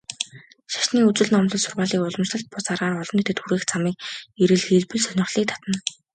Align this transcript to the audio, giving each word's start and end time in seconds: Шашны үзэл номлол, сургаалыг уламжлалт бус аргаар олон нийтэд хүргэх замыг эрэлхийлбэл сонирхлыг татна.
Шашны 0.73 0.99
үзэл 1.09 1.29
номлол, 1.33 1.61
сургаалыг 1.63 2.01
уламжлалт 2.07 2.47
бус 2.51 2.65
аргаар 2.71 3.01
олон 3.03 3.15
нийтэд 3.17 3.37
хүргэх 3.39 3.63
замыг 3.71 3.95
эрэлхийлбэл 4.43 5.05
сонирхлыг 5.05 5.45
татна. 5.49 5.75